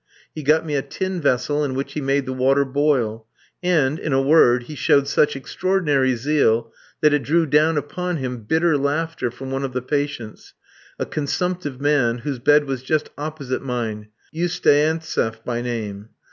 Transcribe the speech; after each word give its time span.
He 0.33 0.41
got 0.41 0.65
me 0.65 0.73
a 0.73 0.81
tin 0.81 1.21
vessel, 1.21 1.63
in 1.63 1.75
which 1.75 1.93
he 1.93 2.01
made 2.01 2.25
the 2.25 2.33
water 2.33 2.65
boil; 2.65 3.27
and, 3.61 3.99
in 3.99 4.13
a 4.13 4.19
word, 4.19 4.63
he 4.63 4.73
showed 4.73 5.07
such 5.07 5.35
extraordinary 5.35 6.15
zeal, 6.15 6.73
that 7.01 7.13
it 7.13 7.21
drew 7.21 7.45
down 7.45 7.77
upon 7.77 8.17
him 8.17 8.41
bitter 8.41 8.77
laughter 8.79 9.29
from 9.29 9.51
one 9.51 9.63
of 9.63 9.73
the 9.73 9.81
patients, 9.83 10.55
a 10.97 11.05
consumptive 11.05 11.79
man, 11.79 12.17
whose 12.17 12.39
bed 12.39 12.65
was 12.65 12.81
just 12.81 13.11
opposite 13.15 13.61
mine, 13.61 14.07
Usteantseff 14.33 15.45
by 15.45 15.61
name. 15.61 16.09